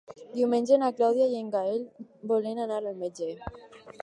[0.37, 1.85] Diumenge na Clàudia i en Gaël
[2.33, 3.31] volen anar al metge.